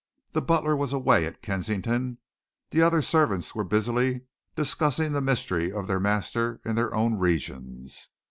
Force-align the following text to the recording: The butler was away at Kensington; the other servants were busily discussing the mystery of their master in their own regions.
The 0.31 0.41
butler 0.41 0.75
was 0.75 0.93
away 0.93 1.27
at 1.27 1.43
Kensington; 1.43 2.17
the 2.71 2.81
other 2.81 3.03
servants 3.03 3.53
were 3.53 3.63
busily 3.63 4.21
discussing 4.55 5.11
the 5.11 5.21
mystery 5.21 5.71
of 5.71 5.85
their 5.85 5.99
master 5.99 6.59
in 6.65 6.73
their 6.73 6.91
own 6.95 7.19
regions. 7.19 8.09